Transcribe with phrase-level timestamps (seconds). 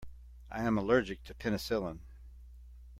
[0.49, 1.99] I am allergic to penicillin.